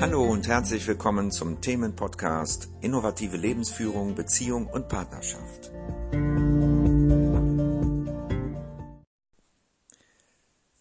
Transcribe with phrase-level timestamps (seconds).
[0.00, 5.70] Hallo und herzlich willkommen zum Themenpodcast Innovative Lebensführung, Beziehung und Partnerschaft.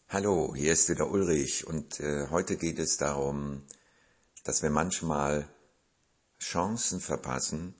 [0.08, 3.64] Hallo, hier ist wieder Ulrich und äh, heute geht es darum,
[4.46, 5.50] dass wir manchmal
[6.40, 7.76] Chancen verpassen,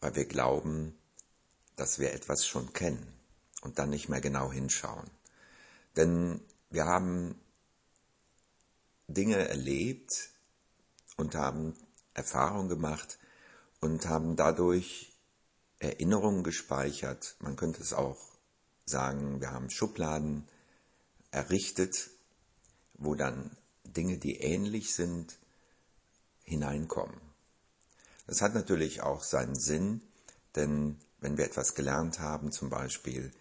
[0.00, 0.98] weil wir glauben,
[1.76, 3.06] dass wir etwas schon kennen
[3.60, 5.08] und dann nicht mehr genau hinschauen.
[5.94, 7.40] Denn wir haben
[9.06, 10.31] Dinge erlebt
[11.16, 11.74] und haben
[12.14, 13.18] Erfahrungen gemacht
[13.80, 15.12] und haben dadurch
[15.78, 17.36] Erinnerungen gespeichert.
[17.40, 18.18] Man könnte es auch
[18.84, 20.46] sagen, wir haben Schubladen
[21.30, 22.10] errichtet,
[22.94, 25.38] wo dann Dinge, die ähnlich sind,
[26.44, 27.20] hineinkommen.
[28.26, 30.02] Das hat natürlich auch seinen Sinn,
[30.54, 33.32] denn wenn wir etwas gelernt haben zum Beispiel,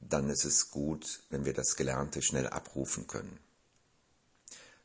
[0.00, 3.38] dann ist es gut, wenn wir das Gelernte schnell abrufen können.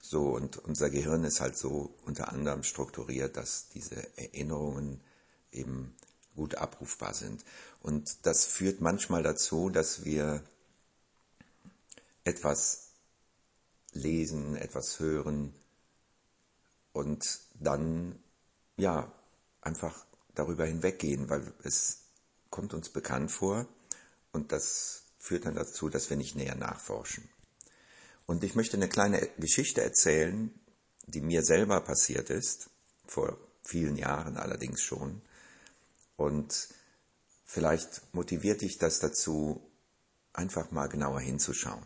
[0.10, 5.02] So, und unser Gehirn ist halt so unter anderem strukturiert, dass diese Erinnerungen
[5.52, 5.94] eben
[6.34, 7.44] gut abrufbar sind.
[7.82, 10.42] Und das führt manchmal dazu, dass wir
[12.24, 12.92] etwas
[13.92, 15.54] lesen, etwas hören
[16.94, 18.18] und dann,
[18.78, 19.12] ja,
[19.60, 22.04] einfach darüber hinweggehen, weil es
[22.50, 23.68] kommt uns bekannt vor
[24.32, 27.28] und das führt dann dazu, dass wir nicht näher nachforschen.
[28.28, 30.54] Und ich möchte eine kleine Geschichte erzählen,
[31.08, 32.70] die mir selber passiert ist,
[33.08, 35.22] vor vielen Jahren allerdings schon.
[36.18, 36.68] Und
[37.46, 39.62] vielleicht motiviert dich das dazu,
[40.34, 41.86] einfach mal genauer hinzuschauen.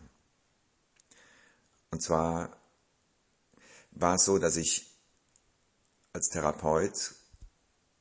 [1.90, 2.56] Und zwar
[3.92, 4.90] war es so, dass ich
[6.12, 7.14] als Therapeut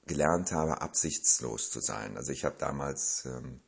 [0.07, 2.17] gelernt habe, absichtslos zu sein.
[2.17, 3.61] Also ich habe damals ähm,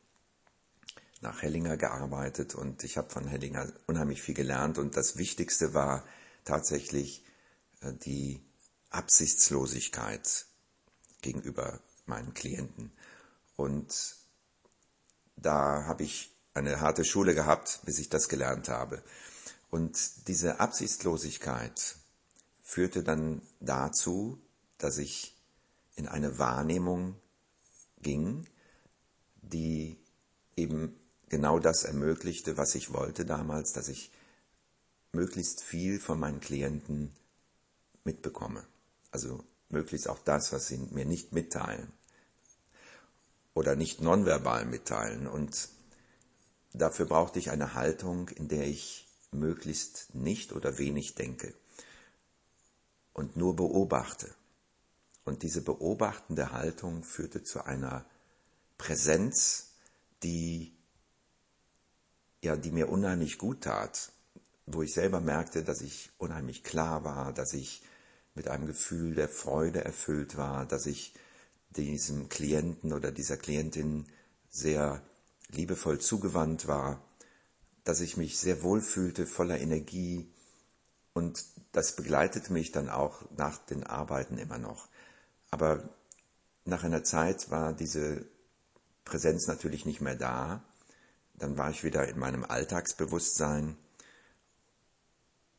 [1.24, 6.06] nach Hellinger gearbeitet und ich habe von Hellinger unheimlich viel gelernt und das Wichtigste war
[6.46, 7.26] tatsächlich
[7.82, 8.42] äh, die
[8.90, 10.46] Absichtslosigkeit
[11.22, 12.92] gegenüber meinen Klienten.
[13.56, 14.16] Und
[15.36, 19.02] da habe ich eine harte Schule gehabt, bis ich das gelernt habe.
[19.72, 21.96] Und diese Absichtslosigkeit
[22.62, 24.40] führte dann dazu,
[24.78, 25.36] dass ich
[25.96, 27.16] in eine Wahrnehmung
[28.02, 28.46] ging,
[29.42, 29.98] die
[30.56, 31.00] eben
[31.34, 34.12] genau das ermöglichte, was ich wollte damals, dass ich
[35.14, 37.12] möglichst viel von meinen Klienten
[38.04, 38.64] mitbekomme.
[39.10, 41.92] Also möglichst auch das, was sie mir nicht mitteilen
[43.56, 45.26] oder nicht nonverbal mitteilen.
[45.26, 45.70] Und
[46.72, 51.56] dafür brauchte ich eine Haltung, in der ich möglichst nicht oder wenig denke
[53.12, 54.30] und nur beobachte.
[55.26, 58.06] Und diese beobachtende Haltung führte zu einer
[58.78, 59.70] Präsenz,
[60.22, 60.74] die
[62.44, 64.12] ja, die mir unheimlich gut tat,
[64.66, 67.82] wo ich selber merkte, dass ich unheimlich klar war, dass ich
[68.36, 71.14] mit einem Gefühl der Freude erfüllt war, dass ich
[71.70, 74.06] diesem Klienten oder dieser Klientin
[74.50, 75.02] sehr
[75.48, 77.02] liebevoll zugewandt war,
[77.86, 80.30] dass ich mich sehr wohl fühlte, voller Energie
[81.14, 84.90] und das begleitete mich dann auch nach den Arbeiten immer noch.
[85.50, 85.90] Aber
[86.66, 88.26] nach einer Zeit war diese
[89.06, 90.62] Präsenz natürlich nicht mehr da
[91.34, 93.78] dann war ich wieder in meinem Alltagsbewusstsein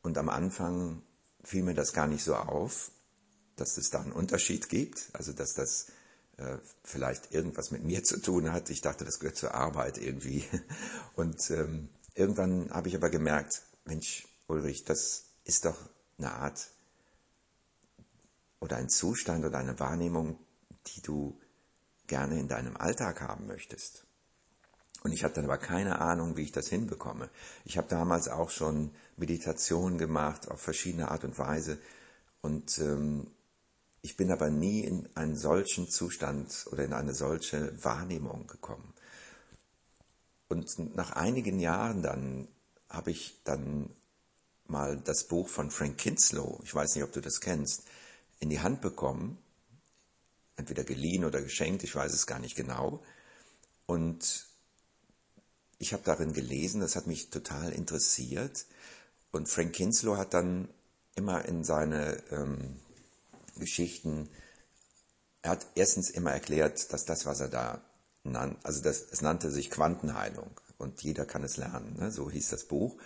[0.01, 1.01] und am Anfang
[1.43, 2.91] fiel mir das gar nicht so auf,
[3.55, 5.87] dass es da einen Unterschied gibt, also dass das
[6.37, 8.69] äh, vielleicht irgendwas mit mir zu tun hat.
[8.69, 10.45] Ich dachte, das gehört zur Arbeit irgendwie.
[11.15, 15.77] Und ähm, irgendwann habe ich aber gemerkt, Mensch, Ulrich, das ist doch
[16.17, 16.69] eine Art
[18.59, 20.39] oder ein Zustand oder eine Wahrnehmung,
[20.87, 21.39] die du
[22.07, 24.04] gerne in deinem Alltag haben möchtest.
[25.05, 27.29] Und ich hatte aber keine Ahnung, wie ich das hinbekomme.
[27.63, 31.77] Ich habe damals auch schon Meditation gemacht auf verschiedene Art und Weise.
[32.41, 33.27] Und ähm,
[34.01, 38.95] ich bin aber nie in einen solchen Zustand oder in eine solche Wahrnehmung gekommen.
[40.47, 42.47] Und nach einigen Jahren dann
[42.89, 43.91] habe ich dann
[44.65, 47.83] mal das Buch von Frank Kinslow, ich weiß nicht, ob du das kennst,
[48.39, 49.37] in die Hand bekommen,
[50.55, 53.03] entweder geliehen oder geschenkt, ich weiß es gar nicht genau.
[53.85, 54.47] Und
[55.85, 58.65] ich habe darin gelesen, das hat mich total interessiert.
[59.31, 60.67] Und Frank Kinslow hat dann
[61.13, 62.77] immer in seine ähm,
[63.59, 64.27] Geschichten,
[65.43, 67.81] er hat erstens immer erklärt, dass das, was er da
[68.23, 70.49] nannt, also das, es nannte sich Quantenheilung
[70.79, 72.11] und jeder kann es lernen, ne?
[72.11, 72.97] so hieß das Buch.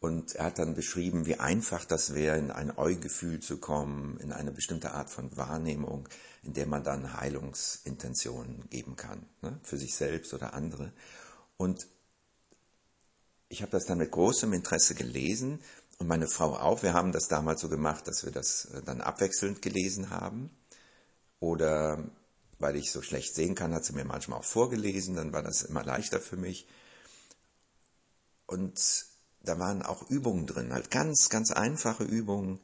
[0.00, 4.32] Und er hat dann beschrieben, wie einfach das wäre, in ein Eu-Gefühl zu kommen, in
[4.32, 6.08] eine bestimmte Art von Wahrnehmung,
[6.42, 9.60] in der man dann Heilungsintentionen geben kann, ne?
[9.62, 10.92] für sich selbst oder andere.
[11.58, 11.86] Und
[13.52, 15.60] ich habe das dann mit großem Interesse gelesen
[15.98, 16.82] und meine Frau auch.
[16.82, 20.50] Wir haben das damals so gemacht, dass wir das äh, dann abwechselnd gelesen haben.
[21.38, 22.02] Oder
[22.58, 25.62] weil ich so schlecht sehen kann, hat sie mir manchmal auch vorgelesen, dann war das
[25.62, 26.66] immer leichter für mich.
[28.46, 29.04] Und
[29.42, 32.58] da waren auch Übungen drin, halt ganz, ganz einfache Übungen,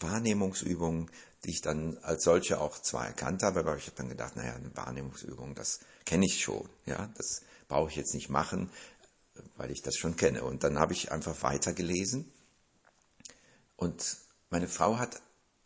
[0.00, 1.08] Wahrnehmungsübungen,
[1.44, 4.54] die ich dann als solche auch zwar erkannt habe, aber ich habe dann gedacht, naja,
[4.54, 8.70] eine Wahrnehmungsübung, das kenne ich schon, ja, das brauche ich jetzt nicht machen,
[9.56, 10.44] weil ich das schon kenne.
[10.44, 12.30] Und dann habe ich einfach weitergelesen
[13.76, 14.16] und
[14.50, 15.20] meine Frau hat,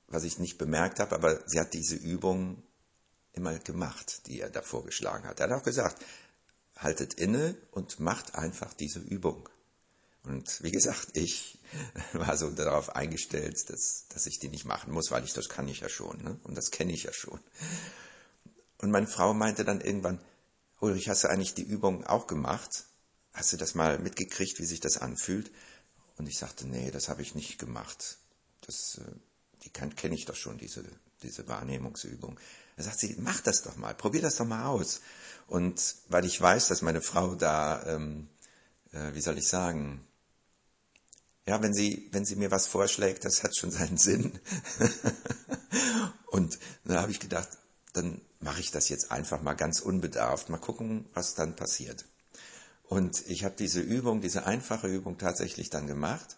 [0.09, 2.63] was ich nicht bemerkt habe, aber sie hat diese Übung
[3.33, 5.41] immer gemacht, die er da vorgeschlagen hat.
[5.41, 6.03] Er hat auch gesagt,
[6.77, 9.49] haltet inne und macht einfach diese Übung.
[10.23, 11.59] Und wie gesagt, ich
[12.13, 15.69] war so darauf eingestellt, dass, dass ich die nicht machen muss, weil ich das kann
[15.69, 16.23] ich ja schon.
[16.23, 16.39] Ne?
[16.45, 17.41] Und das kenne ich ja schon.
[18.79, 20.21] Und meine Frau meinte dann irgendwann,
[20.81, 22.85] Ulrich, hast du eigentlich die Übung auch gemacht?
[23.37, 25.51] Hast du das mal mitgekriegt, wie sich das anfühlt?
[26.17, 28.17] Und ich sagte, nee, das habe ich nicht gemacht.
[28.63, 29.13] Das, äh,
[29.63, 30.83] die kenne ich doch schon, diese,
[31.23, 32.41] diese Wahrnehmungsübung.
[32.77, 35.03] Da sagt sie, mach das doch mal, probier das doch mal aus.
[35.49, 38.27] Und weil ich weiß, dass meine Frau da, ähm,
[38.93, 40.03] äh, wie soll ich sagen,
[41.47, 44.41] ja, wenn sie, wenn sie mir was vorschlägt, das hat schon seinen Sinn.
[46.29, 47.51] und da habe ich gedacht,
[47.93, 52.07] dann mache ich das jetzt einfach mal ganz unbedarft, mal gucken, was dann passiert.
[52.89, 56.37] Und ich habe diese Übung, diese einfache Übung tatsächlich dann gemacht.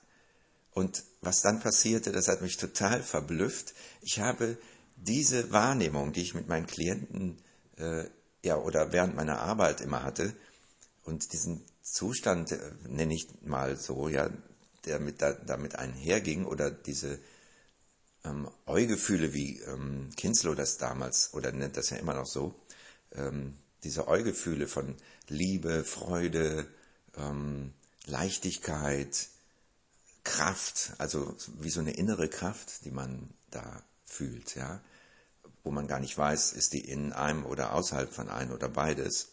[0.73, 3.75] Und was dann passierte, das hat mich total verblüfft.
[4.01, 4.57] Ich habe
[4.97, 7.39] diese Wahrnehmung, die ich mit meinen Klienten
[7.77, 8.05] äh,
[8.43, 10.33] ja oder während meiner Arbeit immer hatte,
[11.05, 14.31] und diesen Zustand äh, nenne ich mal so, ja,
[14.85, 17.19] der mit da, damit einherging, oder diese
[18.25, 22.55] ähm, Eugefühle, wie ähm, Kinslow das damals, oder nennt das ja immer noch so,
[23.13, 24.97] ähm, diese Eugefühle von
[25.29, 26.67] Liebe, Freude,
[27.17, 27.73] ähm,
[28.07, 29.29] Leichtigkeit,
[30.25, 34.81] Kraft, also wie so eine innere Kraft, die man da fühlt, ja,
[35.63, 39.29] wo man gar nicht weiß, ist die in einem oder außerhalb von einem oder beides.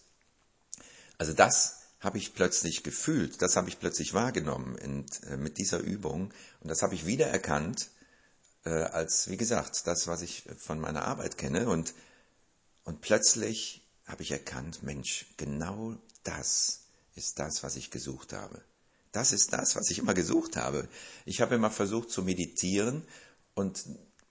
[1.18, 5.80] Also das habe ich plötzlich gefühlt, das habe ich plötzlich wahrgenommen in, äh, mit dieser
[5.80, 7.90] Übung und das habe ich wiedererkannt
[8.66, 11.94] äh, als, wie gesagt, das, was ich von meiner Arbeit kenne und,
[12.84, 16.82] und plötzlich habe ich erkannt, Mensch, genau das
[17.16, 18.62] ist das, was ich gesucht habe.
[19.12, 20.88] Das ist das, was ich immer gesucht habe.
[21.26, 23.04] Ich habe immer versucht zu meditieren
[23.54, 23.86] und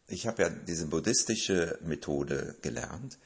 [0.07, 3.19] ich habe ja diese buddhistische Methode gelernt,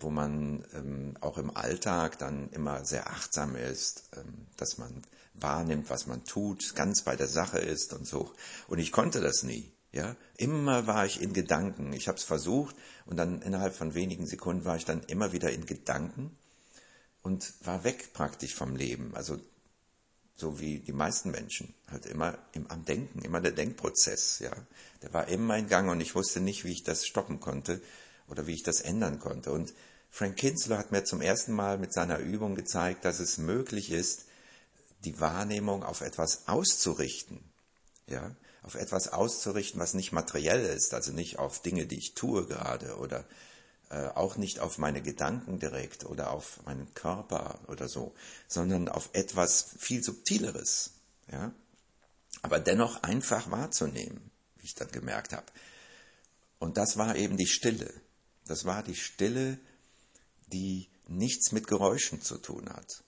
[0.00, 5.02] wo man ähm, auch im Alltag dann immer sehr achtsam ist, ähm, dass man
[5.34, 8.32] wahrnimmt, was man tut, ganz bei der Sache ist und so.
[8.68, 9.73] Und ich konnte das nie.
[9.94, 11.92] Ja, immer war ich in Gedanken.
[11.92, 12.74] Ich habe es versucht
[13.06, 16.36] und dann innerhalb von wenigen Sekunden war ich dann immer wieder in Gedanken
[17.22, 19.14] und war weg praktisch vom Leben.
[19.14, 19.38] Also
[20.34, 24.50] so wie die meisten Menschen, halt immer im, am Denken, immer der Denkprozess, ja.
[25.02, 27.80] Der war immer in Gang und ich wusste nicht, wie ich das stoppen konnte
[28.26, 29.52] oder wie ich das ändern konnte.
[29.52, 29.74] Und
[30.10, 34.24] Frank Kinsler hat mir zum ersten Mal mit seiner Übung gezeigt, dass es möglich ist,
[35.04, 37.38] die Wahrnehmung auf etwas auszurichten,
[38.08, 42.46] ja, auf etwas auszurichten, was nicht materiell ist, also nicht auf Dinge, die ich tue
[42.46, 43.24] gerade oder
[43.90, 48.14] äh, auch nicht auf meine Gedanken direkt oder auf meinen Körper oder so,
[48.48, 50.92] sondern auf etwas viel subtileres,
[51.30, 51.52] ja,
[52.40, 55.46] aber dennoch einfach wahrzunehmen, wie ich dann gemerkt habe.
[56.58, 57.92] Und das war eben die Stille.
[58.46, 59.58] Das war die Stille,
[60.46, 63.04] die nichts mit Geräuschen zu tun hat.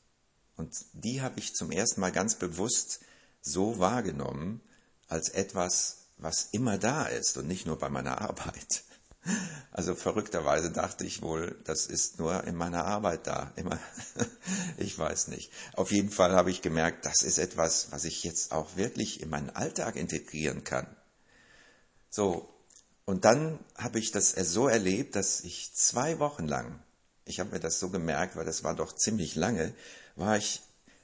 [0.57, 3.01] Und die habe ich zum ersten Mal ganz bewusst
[3.41, 4.61] so wahrgenommen,
[5.09, 8.85] als etwas, was immer da ist und nicht nur bei meiner Arbeit.
[9.73, 13.53] Also verrückterweise dachte ich wohl, das ist nur in meiner Arbeit da.
[13.57, 13.79] Immer,
[14.77, 15.51] ich weiß nicht.
[15.75, 19.29] Auf jeden Fall habe ich gemerkt, das ist etwas, was ich jetzt auch wirklich in
[19.29, 20.87] meinen Alltag integrieren kann.
[22.09, 22.49] So.
[23.05, 26.83] Und dann habe ich das so erlebt, dass ich zwei Wochen lang,
[27.25, 29.75] ich habe mir das so gemerkt, weil das war doch ziemlich lange,
[30.17, 30.63] war ich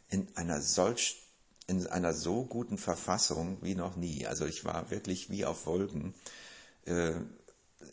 [0.09, 1.22] in einer solch
[1.67, 4.27] in einer so guten Verfassung wie noch nie.
[4.27, 6.15] Also ich war wirklich wie auf Wolken.
[6.85, 7.15] Äh,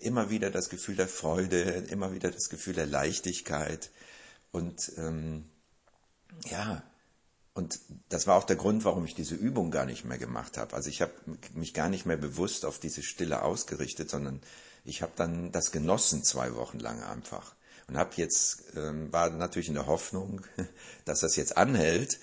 [0.01, 3.89] immer wieder das Gefühl der Freude, immer wieder das Gefühl der Leichtigkeit.
[4.51, 5.49] Und ähm,
[6.45, 6.83] ja,
[7.53, 10.75] und das war auch der Grund, warum ich diese Übung gar nicht mehr gemacht habe.
[10.75, 11.11] Also ich habe
[11.53, 14.41] mich gar nicht mehr bewusst auf diese Stille ausgerichtet, sondern
[14.85, 17.55] ich habe dann das genossen zwei Wochen lang einfach.
[17.87, 20.41] Und habe jetzt, ähm, war natürlich in der Hoffnung,
[21.05, 22.19] dass das jetzt anhält,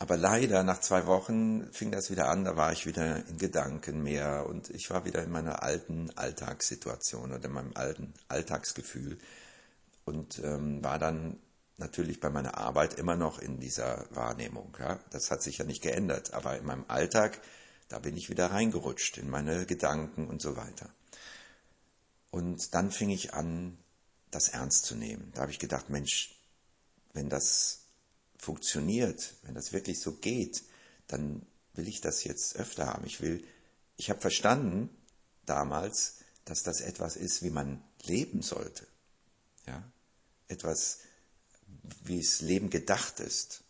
[0.00, 4.02] aber leider, nach zwei Wochen fing das wieder an, da war ich wieder in Gedanken
[4.02, 9.18] mehr und ich war wieder in meiner alten Alltagssituation oder in meinem alten Alltagsgefühl
[10.06, 11.38] und ähm, war dann
[11.76, 14.74] natürlich bei meiner Arbeit immer noch in dieser Wahrnehmung.
[14.80, 14.98] Ja?
[15.10, 17.40] Das hat sich ja nicht geändert, aber in meinem Alltag
[17.90, 20.88] Da bin ich wieder reingerutscht in meine Gedanken und so weiter.
[22.30, 23.76] Und dann fing ich an,
[24.30, 25.32] das ernst zu nehmen.
[25.34, 26.36] Da habe ich gedacht, Mensch,
[27.12, 27.79] wenn das
[28.40, 30.62] funktioniert, wenn das wirklich so geht,
[31.06, 33.06] dann will ich das jetzt öfter haben.
[33.06, 33.44] Ich will,
[33.96, 34.88] ich habe verstanden
[35.44, 38.86] damals, dass das etwas ist, wie man leben sollte.
[39.66, 39.82] Ja?
[40.48, 41.00] Etwas,
[42.04, 43.62] wie es Leben gedacht ist.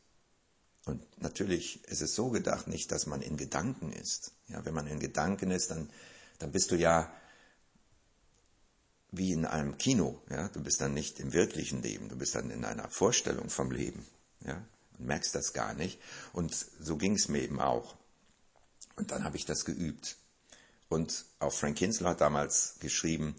[0.85, 4.33] Und natürlich ist es so gedacht, nicht, dass man in Gedanken ist.
[4.49, 5.91] Ja, wenn man in Gedanken ist, dann,
[6.39, 7.13] dann bist du ja
[9.11, 10.23] wie in einem Kino.
[10.31, 13.73] Ja, du bist dann nicht im wirklichen Leben, du bist dann in einer Vorstellung vom
[13.73, 14.07] Leben.
[14.47, 14.63] Ja,
[14.99, 16.01] und merkst das gar nicht.
[16.33, 17.97] Und so ging es mir eben auch.
[18.97, 20.17] Und dann habe ich das geübt.
[20.89, 23.37] Und auch Frank Kinsler hat damals geschrieben,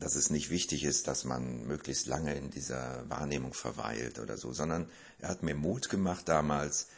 [0.00, 4.52] dass es nicht wichtig ist, dass man möglichst lange in dieser Wahrnehmung verweilt oder so,
[4.52, 6.88] sondern er hat mir Mut gemacht damals,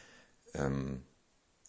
[0.55, 1.03] ähm,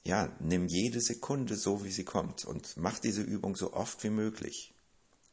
[0.03, 4.09] ja, nimm jede Sekunde so, wie sie kommt und mach diese Übung so oft wie
[4.09, 4.73] möglich.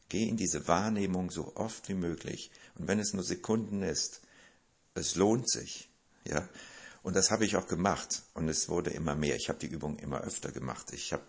[0.08, 2.50] Geh in diese Wahrnehmung so oft wie möglich.
[2.76, 4.22] Und wenn es nur Sekunden ist,
[4.94, 5.89] es lohnt sich,
[6.24, 6.48] ja.
[7.02, 8.22] Und das habe ich auch gemacht.
[8.34, 9.36] Und es wurde immer mehr.
[9.36, 10.92] Ich habe die Übung immer öfter gemacht.
[10.92, 11.22] Ich habe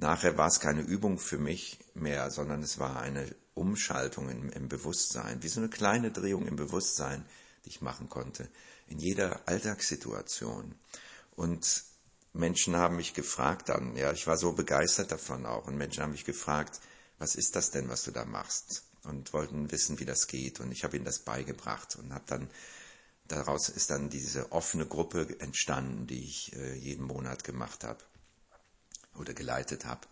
[0.00, 4.66] Nachher war es keine Übung für mich mehr, sondern es war eine Umschaltung im, im,
[4.66, 7.22] Bewusstsein, wie so eine kleine Drehung im Bewusstsein,
[7.64, 8.48] die ich machen konnte,
[8.86, 10.74] in jeder Alltagssituation.
[11.36, 11.84] Und
[12.32, 16.12] Menschen haben mich gefragt dann, ja, ich war so begeistert davon auch, und Menschen haben
[16.12, 16.80] mich gefragt,
[17.18, 18.84] was ist das denn, was du da machst?
[19.04, 20.60] Und wollten wissen, wie das geht.
[20.60, 22.50] Und ich habe ihnen das beigebracht und habe dann,
[23.30, 28.02] daraus ist dann diese offene Gruppe entstanden, die ich äh, jeden Monat gemacht habe
[29.14, 30.06] oder geleitet habe.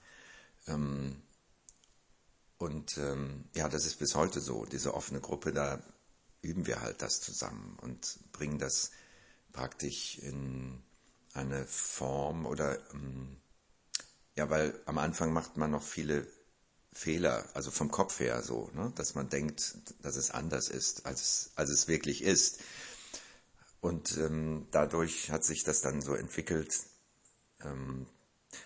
[0.66, 1.20] Ähm,
[2.58, 4.64] und ähm, ja, das ist bis heute so.
[4.64, 5.82] Diese offene Gruppe, da
[6.42, 8.90] üben wir halt das zusammen und bringen das
[9.52, 10.82] praktisch in
[11.34, 13.36] eine Form oder ähm,
[14.36, 16.26] ja, weil am Anfang macht man noch viele
[16.92, 21.50] Fehler, also vom Kopf her so, ne, dass man denkt, dass es anders ist, als,
[21.54, 22.60] als es wirklich ist.
[23.80, 26.80] Und ähm, dadurch hat sich das dann so entwickelt,
[27.62, 28.06] ähm,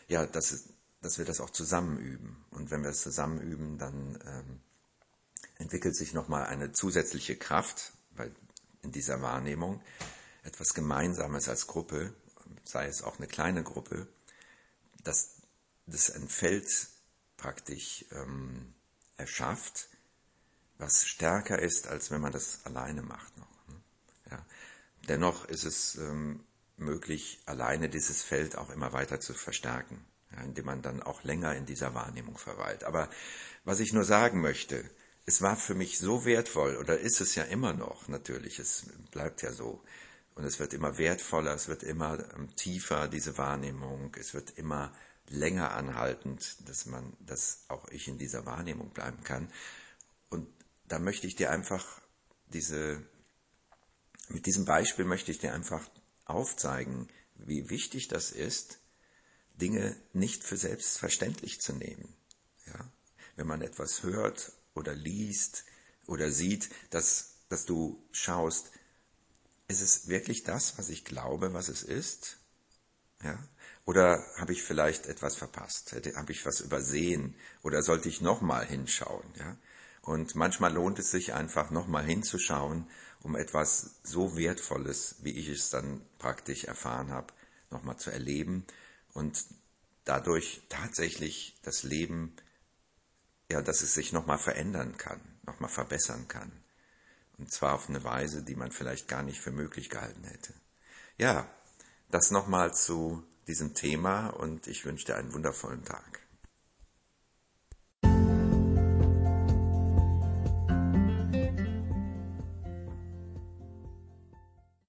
[0.09, 0.69] ja, dass,
[1.01, 2.45] dass wir das auch zusammen üben.
[2.51, 4.61] Und wenn wir es zusammen üben, dann ähm,
[5.59, 8.35] entwickelt sich nochmal eine zusätzliche Kraft weil
[8.83, 9.81] in dieser Wahrnehmung,
[10.43, 12.15] etwas Gemeinsames als Gruppe,
[12.65, 14.09] sei es auch eine kleine Gruppe,
[15.05, 15.37] dass
[15.87, 16.89] das ein Feld
[17.37, 18.75] praktisch ähm,
[19.17, 19.89] erschafft,
[20.79, 23.52] was stärker ist, als wenn man das alleine macht noch.
[25.09, 26.45] Dennoch ist es ähm,
[26.77, 31.55] möglich, alleine dieses Feld auch immer weiter zu verstärken, ja, indem man dann auch länger
[31.55, 32.85] in dieser Wahrnehmung verweilt.
[32.85, 33.09] Aber
[33.65, 34.85] was ich nur sagen möchte,
[35.25, 39.43] es war für mich so wertvoll, oder ist es ja immer noch natürlich, es bleibt
[39.43, 39.83] ja so,
[40.35, 44.93] und es wird immer wertvoller, es wird immer ähm, tiefer, diese Wahrnehmung, es wird immer
[45.29, 49.51] länger anhaltend, dass man, dass auch ich in dieser Wahrnehmung bleiben kann.
[50.31, 50.49] Und
[50.89, 52.01] da möchte ich dir einfach
[52.47, 53.03] diese,
[54.29, 55.89] mit diesem Beispiel möchte ich dir einfach
[56.25, 58.79] aufzeigen, wie wichtig das ist,
[59.55, 62.15] Dinge nicht für selbstverständlich zu nehmen.
[62.67, 62.91] Ja?
[63.37, 65.65] Wenn man etwas hört oder liest
[66.07, 68.71] oder sieht, dass, dass du schaust,
[69.69, 72.39] ist es wirklich das, was ich glaube, was es ist?
[73.23, 73.39] Ja?
[73.85, 75.95] Oder habe ich vielleicht etwas verpasst?
[76.15, 77.35] Habe ich was übersehen?
[77.63, 79.27] Oder sollte ich nochmal hinschauen?
[79.39, 79.57] Ja?
[80.03, 82.89] Und manchmal lohnt es sich einfach nochmal hinzuschauen
[83.23, 87.33] um etwas so Wertvolles, wie ich es dann praktisch erfahren habe,
[87.71, 88.67] nochmal zu erleben
[89.15, 89.45] und
[90.05, 92.37] dadurch tatsächlich das Leben,
[93.51, 96.53] ja, dass es sich nochmal verändern kann, nochmal verbessern kann.
[97.39, 100.55] Und zwar auf eine Weise, die man vielleicht gar nicht für möglich gehalten hätte.
[101.17, 101.49] Ja,
[102.11, 106.22] das nochmal zu diesem Thema und ich wünsche dir einen wundervollen Tag.